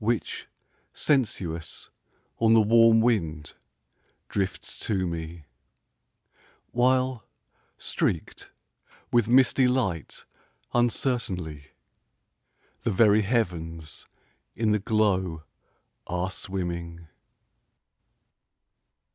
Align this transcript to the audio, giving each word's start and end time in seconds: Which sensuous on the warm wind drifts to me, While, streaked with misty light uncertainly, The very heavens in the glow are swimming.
Which 0.00 0.46
sensuous 0.92 1.88
on 2.38 2.52
the 2.52 2.60
warm 2.60 3.00
wind 3.00 3.54
drifts 4.28 4.78
to 4.80 5.06
me, 5.06 5.46
While, 6.72 7.24
streaked 7.78 8.50
with 9.10 9.28
misty 9.28 9.66
light 9.66 10.26
uncertainly, 10.74 11.68
The 12.82 12.90
very 12.92 13.22
heavens 13.22 14.06
in 14.54 14.72
the 14.72 14.78
glow 14.78 15.44
are 16.06 16.30
swimming. 16.30 17.08